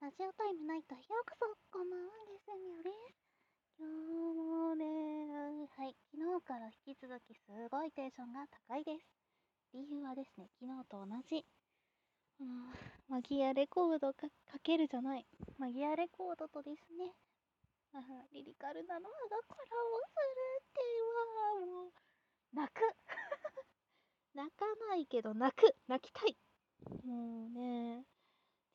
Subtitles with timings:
[0.00, 3.20] ラジオタイムナイトへようこそこんばんはゲスミオです
[3.76, 5.92] 今日もねはい。
[6.16, 9.04] 昨日から引き続きすごいテンションが高いです。
[9.76, 11.44] 理由はですね昨日と同じ。
[12.40, 12.72] うん
[13.12, 14.24] マギアレコードか
[14.64, 15.26] けるじゃない。
[15.60, 17.12] マギアレコードとですね
[18.32, 20.80] リリカルなのはがコラボするって
[21.12, 21.92] はもう
[22.56, 22.80] 泣く。
[24.32, 25.76] 泣かないけど泣く。
[25.92, 26.32] 泣きたい。
[27.04, 28.08] もうね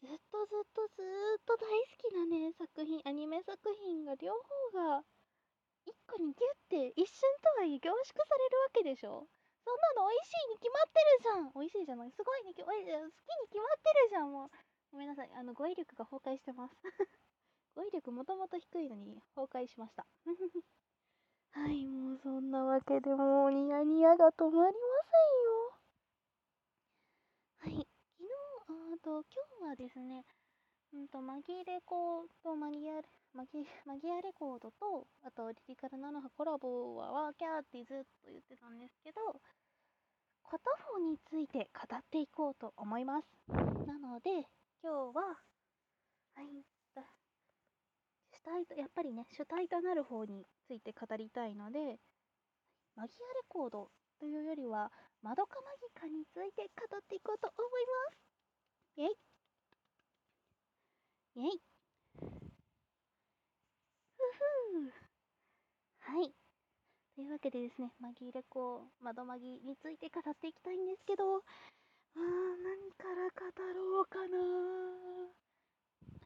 [0.05, 4.33] ずっとずっとずっと大好きなね作品アニメ作品が両
[4.73, 5.03] 方が
[5.85, 9.27] 一個にギュッて一瞬とはいえ凝縮されるわけでしょ？
[9.65, 11.51] そんなの美味しいに決まってるじゃん！
[11.53, 12.11] 美味しいじゃない。
[12.11, 12.85] すごいに好きに
[13.49, 14.49] 決まってるじゃんもう。
[14.91, 15.29] ごめんなさい。
[15.33, 16.75] あの語彙力が崩壊してます。
[17.75, 20.05] 語彙力もともと低いのに崩壊しました。
[21.53, 24.93] はいもうそんなわけでもうニヤニヤが止まりま
[27.63, 27.87] せんよはい
[28.67, 29.21] あと
[29.61, 30.25] 今日はですね、
[30.91, 33.05] うんと、マギレコとマギア
[33.37, 39.21] マギマギアレコードと、あとリリカルナノハコラボはワーキャーってずっと言ってたんですけど、
[40.49, 40.57] 片
[40.89, 43.29] 方について語っていこうと思います。
[43.85, 44.49] なので、
[44.81, 45.37] 今日は、
[46.33, 46.65] はい、
[48.33, 52.01] 主体と、やっぱりね、主体となる方について語りたいので、
[52.97, 54.89] マギアレコードというよりは、
[55.21, 58.25] マドカマギカについて語っていこうと思います。
[58.97, 59.09] イェイ
[61.35, 61.61] イェイ
[64.15, 64.93] ふふ
[65.99, 66.31] はい。
[67.13, 74.35] というわけでですね、マギレコ、窓マギについて語っていきたいんですけど、あー、何から語ろうかな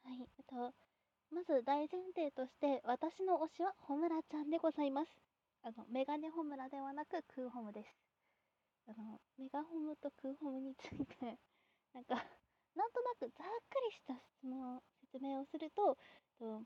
[0.10, 0.74] はい、えっと、
[1.30, 5.14] まず大前提として、私の推しはホムラちゃんでございます。
[5.62, 7.94] あの、メガネホムラではなく、クーホムです。
[8.90, 11.38] あの、メガホムとクーホムについて、
[11.94, 12.18] なんか、
[12.74, 14.82] なんとなくざっくりした質問
[15.14, 15.94] 説明をすると
[16.40, 16.66] ホム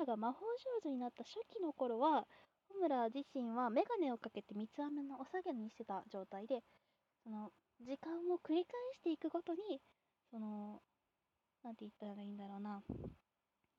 [0.00, 0.40] ラが魔法
[0.82, 2.26] 少女になった初期の頃は
[2.74, 6.60] ホムラ自身は眼鏡をかけて三つ編みのお下げにしてた状態で
[7.22, 7.50] その
[7.80, 9.80] 時間を繰り返していくごとに
[10.30, 10.80] その
[11.62, 12.82] 何て言ったらいいんだろうな。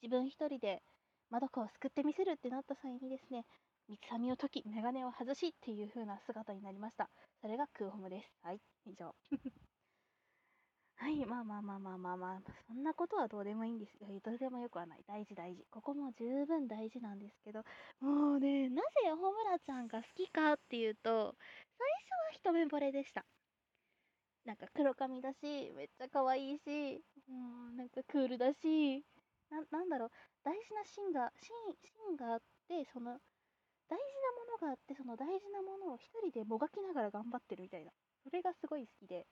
[0.02, 0.82] 自分一人で
[1.30, 3.46] まどかを救ってみせるってなった際にですね
[3.88, 7.10] 三つ編みを解き眼鏡を外しっていう風な姿になりました。
[7.42, 8.32] それがクーホムです。
[8.44, 9.14] はい以上。
[10.98, 14.08] はい、まあまあまあまあまあまあ、そんなことはどうでもいいんですよ。
[14.24, 15.04] どうでもよくはない。
[15.08, 15.66] 大事大事。
[15.70, 17.64] ここも十分大事なんですけど、
[18.00, 21.36] もうね、なぜホムラちゃんが好きかっていうと、
[21.78, 21.88] 最
[22.42, 23.26] 初は一目惚れでした。
[24.46, 29.04] なんか黒髪だし、めっちゃ可愛いし、もうなんかクールだし、
[29.50, 30.10] ななんだろう、
[30.44, 33.20] 大事なシーンが、シーン、シーンがあって、その、
[33.90, 37.92] 大事なものがあって、その大事なものを一人でもがきながら頑張ってるみたいな。
[38.24, 39.28] それがすごい好きで。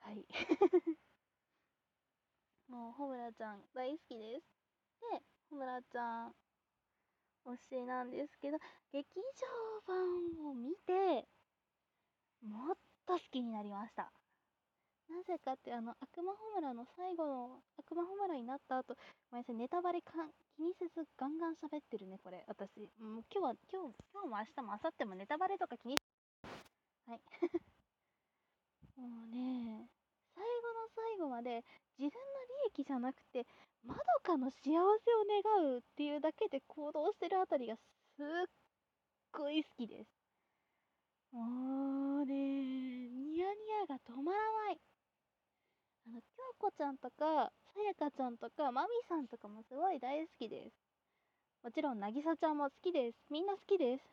[0.00, 0.26] はい。
[2.68, 4.46] もう、ホムラちゃん大好きです。
[5.00, 6.36] で、ホムラちゃん
[7.44, 8.58] 推しなんですけど、
[8.92, 11.28] 劇場版を見て、
[12.40, 12.76] もっ
[13.06, 14.12] と好きになりました。
[15.08, 18.94] なぜかって、あの、悪魔ホムラの最後の悪魔ホムラになった後、
[19.30, 20.12] ごめんなさい、ネタバレか
[20.56, 22.44] 気にせずガンガン喋ってるね、これ。
[22.46, 22.80] 私。
[22.98, 25.96] もう今日は、今日、今日も明日も明後日もネタバレとか気に
[27.06, 27.20] はい。
[29.08, 29.88] もうね、
[30.34, 31.64] 最後の最後まで
[31.98, 32.12] 自分の
[32.68, 33.46] 利益じゃなくて、
[33.82, 38.24] まどかの幸せを願うっていうだけで行動してるあたりがすっ
[39.32, 40.10] ごい好きです。
[41.32, 42.34] もうね、
[43.08, 44.80] ニヤニヤが止まらない。
[46.06, 50.76] あの、京子ちゃんとか、さやかちゃんとか、まみさんとかもすごい大好きです。
[51.62, 53.18] もちろん、なぎさちゃんも好きです。
[53.30, 54.04] みんな好きです。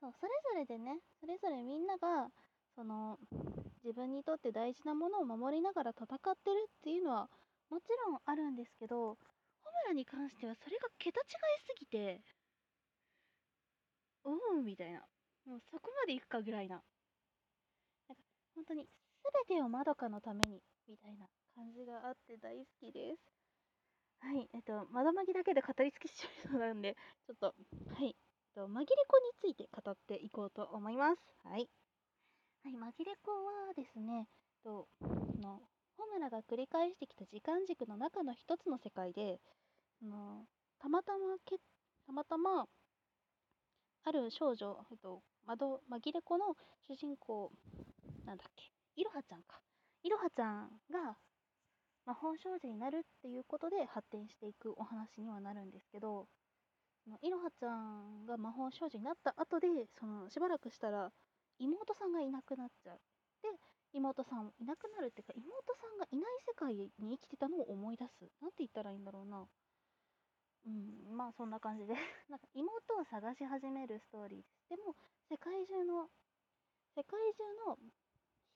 [0.00, 2.28] そう、それぞれでね、それぞれみんなが、
[2.76, 3.18] その
[3.82, 7.30] 自分にとって大事なものを守りながら戦ってるっていうのは
[7.70, 9.18] もちろんあるんですけどホム
[9.88, 12.24] ラに関してはそれが桁違いすぎて
[14.24, 15.08] おうみたいな
[15.44, 16.84] もうそこまでいくかぐらいな。
[18.08, 18.90] なんか本当に
[19.22, 23.22] 全てをまどかのためにみたいな感じがあって大好きです。
[24.18, 26.96] はいえっとまどまぎだけで語り尽くしちゃいそうなんで
[27.26, 27.54] ちょっと
[27.88, 31.22] はいえっと紛れ子について語っていこうと思います。
[31.42, 31.70] はい。
[32.66, 34.26] はい、紛れ子はですね、
[34.64, 34.88] と
[35.40, 35.62] の
[35.96, 39.38] ホムラが繰り返してきた時間軸の中の一つの世界で、
[40.02, 40.42] の
[40.82, 41.58] たまたまけ
[42.04, 42.66] たまたま
[44.02, 46.56] ある少女、えっと、窓紛れ子の
[46.90, 47.52] 主人公、
[48.24, 48.64] なんだっけ、
[48.96, 49.60] いろはちゃんか。
[50.02, 51.14] いろはちゃんが
[52.04, 56.26] 魔法少女になるっていうことで発展していくお話にはなるんですけど、
[57.22, 59.68] いろはちゃんが魔法少女になった後で、
[60.00, 61.12] そのしばらくしたら、
[61.58, 63.00] 妹さんがいなくなっちゃう。
[63.42, 63.48] で、
[63.92, 68.28] 妹さんいなくなるっていうか、妹さんがいない世界に生きてたのを思い出す。
[68.40, 69.46] なんて言ったらいいんだろうな。
[70.66, 71.94] うん、まあそんな感じで
[72.28, 74.68] なんか妹を探し始めるストーリーです。
[74.70, 74.96] でも、
[75.28, 76.10] 世界中の、
[76.94, 77.78] 世界中の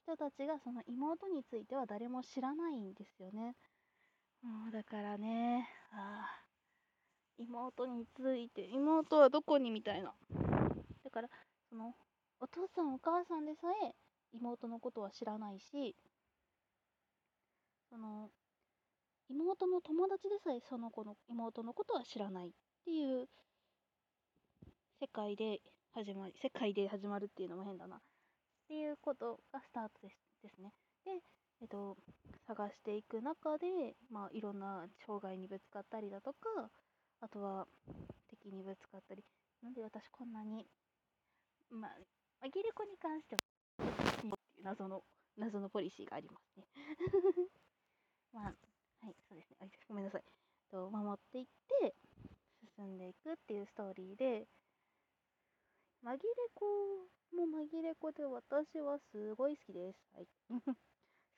[0.03, 3.55] 人たちがその妹については誰も知らないんですよね。
[4.41, 6.45] もうだからね、ああ、
[7.37, 10.13] 妹について、妹はどこにみたいな。
[11.03, 11.29] だから、
[11.69, 11.95] その、
[12.41, 13.93] お父さんお母さんでさえ
[14.33, 15.95] 妹のことは知らないし、
[17.91, 18.29] その、
[19.29, 22.51] 妹の友達でさえその子の妹のことは知らないっ
[22.83, 23.27] ていう
[24.99, 25.59] 世界で
[25.93, 27.97] 始まり、世界で始まるっていうのも変だな。
[27.97, 27.99] っ
[28.67, 30.73] ていうことがスタートですですね。
[31.05, 31.11] で、
[31.61, 31.95] えっと、
[32.47, 36.71] 探していく中で、まあ、いろんな障害にぶつかったりだとか、
[37.19, 37.67] あとは
[38.29, 39.23] 敵にぶつかったり、
[39.61, 40.65] なんで私こんなに、
[41.69, 41.91] まあ、
[42.41, 43.39] 紛れ子に関しては、
[44.17, 44.33] っていう
[44.63, 45.03] 謎の、
[45.37, 46.65] 謎のポリシーがありますね。
[48.33, 48.55] まあ、
[49.05, 49.69] はい、そうですね。
[49.87, 50.23] ごめんなさい。
[50.71, 51.95] と守っていって、
[52.75, 54.47] 進んでいくっていうストーリーで、
[56.03, 56.19] 紛れ
[56.55, 56.65] 子
[57.35, 59.99] も紛れ子で私はすごい好きです。
[60.13, 60.27] はい。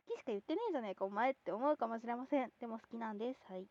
[0.08, 2.54] 好きしか言ってねえじゃねえか、お前って思うかもしれません。
[2.60, 3.44] でも好きなんです。
[3.44, 3.68] はい。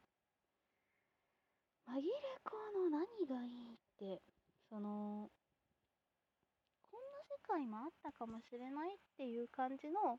[1.86, 2.02] 紛れ
[2.44, 4.22] 子の何がいいって、
[4.68, 5.30] その、
[7.52, 10.18] な世界もあったかもしれないっていう感じの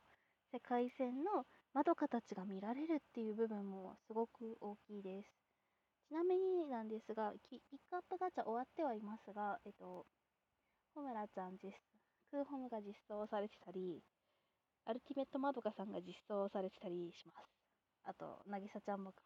[0.54, 5.30] 世界線のまどかたちが見られるっていう部分もすごく大きいです。
[6.10, 7.60] ちなみになんですが、ピッ
[7.90, 10.06] クアップガチャ終わってはいますが、えっと、
[10.94, 11.74] ホムラちゃん実、
[12.30, 14.04] クーホムが実装されてたり、
[14.86, 17.50] アルティメットマドカさんが実装されてたりします。
[18.04, 19.24] あと、なぎさちゃんもか。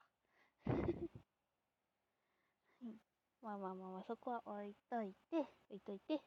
[3.41, 5.37] まあまあまあまあ、そこは置いといて、
[5.69, 6.21] 置いといて、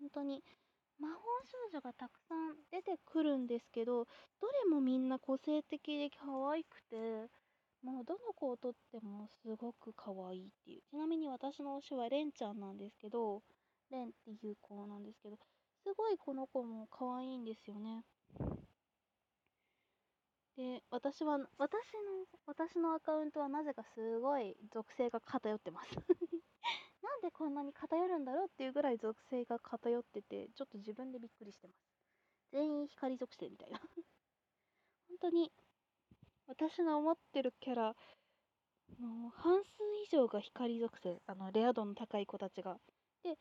[0.00, 0.42] 本当に
[0.98, 4.08] 魔法少女がたくさん出てくるんですけど、ど
[4.64, 7.30] れもみんな個性的で可愛くて、
[7.82, 10.82] もうどの子をとってもすごく可愛いっていう。
[10.90, 13.42] ちなみに私の推しはレンちゃんなんですけど、
[13.90, 15.36] レンっていう子なんですけど、
[15.84, 18.04] すごいこの子も可愛いんですよね。
[20.56, 25.90] で、私は、私の、私のアカウントはなぜかすごい属性が偏ってます
[27.16, 31.78] なんでこんなに偏るんだろうっていうぐらい属性が偏ってて、ちょっと自分でびっくりしてます。
[32.52, 33.80] 全員光属性みたいな
[35.08, 35.50] 本当に、
[36.46, 37.96] 私の思ってるキャラ
[39.00, 41.22] の半数以上が光属性。
[41.26, 42.78] あの、レア度の高い子たちが。
[43.22, 43.38] で、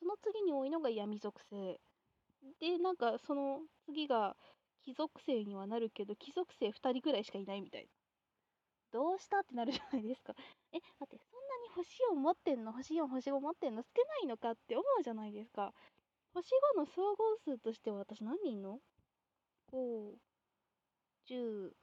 [0.00, 1.80] その次に多いのが闇属性。
[2.58, 4.36] で、なんかその次が
[4.82, 8.01] 貴族生にはなるけど、貴族生2人ぐらいしかいないみたいな。
[8.92, 10.34] どうしたってなるじゃないですか。
[10.72, 12.72] え、待って、そんなに星4持ってんの？
[12.72, 13.82] 星4、星5持ってんの？
[13.82, 15.74] 少ないのかって思うじゃないですか。
[16.34, 18.80] 星5の総合数としては私何人の
[19.72, 20.18] ?5、
[21.26, 21.74] 10、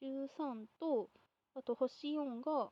[0.00, 1.10] 13と、
[1.54, 2.70] あと星4が、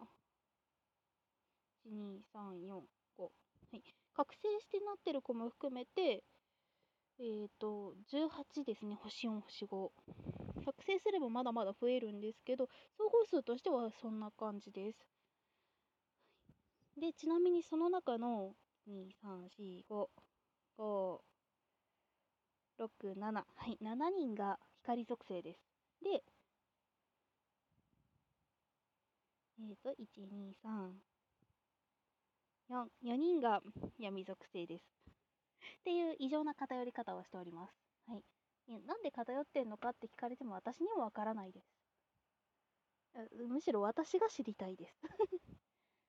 [1.84, 2.88] 1、2、3、4、
[3.18, 3.22] 5。
[3.24, 3.30] は
[3.76, 3.82] い。
[4.14, 6.24] 覚醒してなってる子も含めて、
[7.20, 9.90] えっ、ー、と、18ですね、星4、星5。
[10.64, 14.98] 覚醒すればまだまだ増えるんですけど、総合数としてはそんな感じです。
[16.98, 18.54] で、ちなみにその中の、
[18.88, 20.08] 2、3、4、5、
[20.78, 21.20] 5、
[22.80, 25.60] 6、7、はい、7人が光属性です。
[26.02, 26.24] で、
[29.60, 30.90] えっ、ー、と、1、2、3、
[32.70, 33.60] 4、4人が
[33.98, 35.03] 闇属性です。
[35.80, 37.74] っていう異常な偏り方をしております。
[38.06, 38.24] はい。
[38.86, 41.66] なんで偏ってんのかって聞かれても私にもわからないです。
[43.48, 44.98] むしろ私が知りたいです。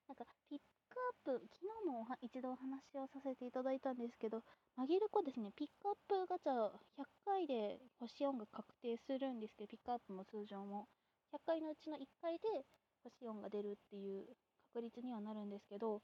[0.07, 0.59] なんか、ピッ
[0.89, 4.43] クアップ、昨日も一度お話をさせていただいたんですけど、
[4.77, 10.87] 紛れ子ですね、ピックアップガチャ100回で星4が確定するんですけど、ピックアップも通常も。
[11.31, 12.65] 100回のうちの1回で
[13.03, 14.35] 星4が出るっていう
[14.73, 16.01] 確率にはなるんですけど、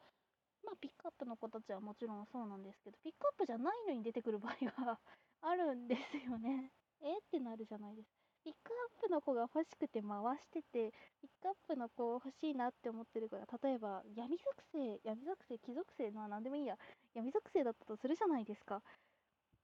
[0.63, 4.99] まあ、ピックアップの子たちはもちろんそうなんですけど、ピックアップじゃないのに出てくる場合が
[5.41, 6.71] あるんですよね。
[7.01, 8.21] えってなるじゃないですか。
[8.43, 10.91] ピックアップの子が欲しくて回してて、
[11.21, 16.77] ピックアップの子欲しいなって思ってるから、例えば闇属性、闇属性、貴族性のは何でもいいや、
[17.13, 18.81] 闇属性だったとするじゃないですか。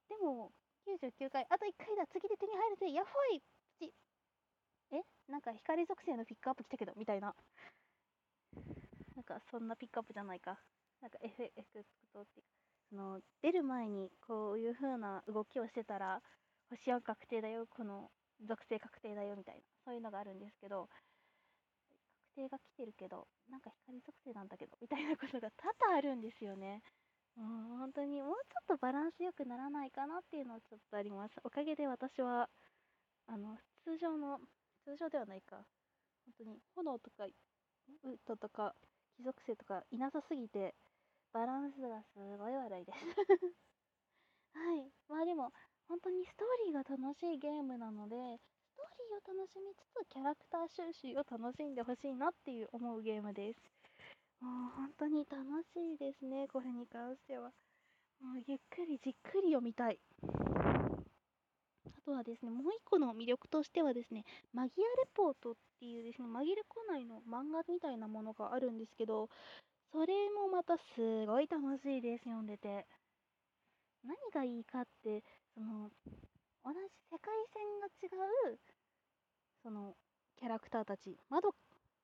[0.10, 0.52] でも、
[0.86, 3.42] 99回、あと1回だ、次で手に入るぜ、やっほい
[3.80, 3.94] ち
[4.92, 7.36] えなんか光属性のピックアップ来たけど、みたいな。
[9.16, 10.60] なんかそんなピックアップじゃないか。
[11.02, 11.54] なんかエフェク
[12.14, 12.50] トっていうか、
[12.90, 16.22] その出る前にこういう風な動きをしてたら、
[16.70, 18.12] 星4確定だよ、この
[18.46, 20.90] 属性確定だよみたいな、そういうのがあるんですけど、
[22.36, 26.82] 確定が来てるけど、なんか光属性なんだけど、みたいなことが多々あるんですよね。
[27.36, 31.36] もう本当にもうちょっとバランスよくならないかなっていうのはちょっとあります。
[31.44, 32.50] おかげで私は、
[33.28, 34.40] あの、通常の、
[34.86, 35.58] 通常ではないか、
[36.26, 37.32] 本当に炎とか、ウ
[38.10, 38.76] ッドとか、
[39.18, 40.76] 貴族性とかいなさすぎて、
[41.34, 42.98] バランスがすごい悪いです
[44.54, 44.92] はい。
[45.08, 45.52] まあでも、
[45.88, 53.60] 本当にストーリーが楽しいゲームなので、ストーリーを楽しみつつ、キャラクター収集を楽しんでほしいなっていう思うゲームです。
[54.42, 55.44] もう本当に楽
[55.74, 57.52] しいですね、これに関しては。
[58.20, 60.00] もうゆっくりじっくり読みたい。
[61.86, 69.30] あとはですね、もう一個の魅力としてはですね、マギアレポートっていうですね、紛れこないの漫画みたいなものがあるんですけど、
[69.92, 72.86] それもまたすごい楽しいです、読んでて。
[74.04, 75.90] 何がいいかって、その、
[76.64, 76.80] 同じ
[77.12, 78.08] 世界線が違
[78.54, 78.60] う、
[79.64, 79.96] その、
[80.36, 81.56] キャラクターたち、まど、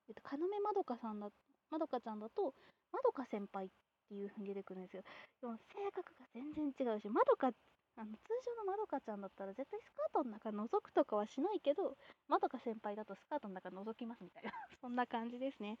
[0.08, 1.28] えっと、かのめまどかさんだ、
[1.70, 2.54] まどかちゃんだと、
[2.92, 3.68] まどか先輩っ
[4.08, 5.02] ていう風に出てくるんですよ。
[5.40, 7.52] でも性格が全然違うし、まどか、
[7.96, 11.96] あの通常のまどかちゃんだったら絶対スカートの中覗くとかはしないけど、
[12.28, 14.50] まどか先輩だとスカートの中覗きますみたいな
[14.80, 15.78] そんな感じですね。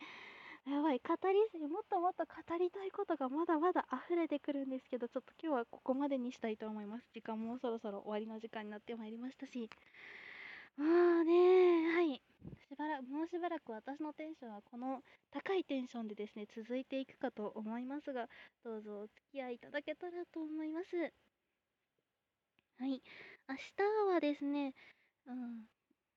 [0.66, 7.06] やばい、語りすぎ、もっともっと語りたいことがまだまだ溢れてくるんですけど、ちょっと今日はここまでにしたいと思います。
[7.12, 9.68] 時間もそろそろ終わりの時間になってまいりましたし。
[10.76, 10.84] ま
[11.20, 12.22] あね、はい。
[12.68, 18.28] しばらく、もうしばらく私のテンションはこの高いテンションでですね、続いていくかと思いますが、
[18.62, 21.12] どうぞお付き合いいただけたらと思います。
[22.76, 23.02] はい。
[23.48, 24.74] 明日はですね、
[25.26, 25.66] うん、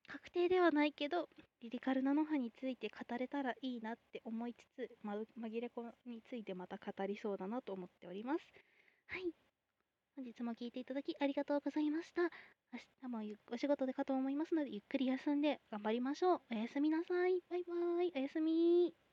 [0.08, 8.46] 確定ではないけど、リリカルなのはについて語れたらいいなって思いつつ、ま、紛れ子についてまた語りそうだなと思っております。
[9.08, 9.34] はい。
[10.16, 12.24] 本日も聴いていただきありがとうございました。
[12.24, 12.30] 明
[13.04, 16.42] 日もお仕事でかと思いますので、ゆっくり休んで頑張りましょう。
[16.52, 17.42] おやすみなさい。
[17.50, 18.14] バイバーイ。
[18.16, 18.98] おやすみ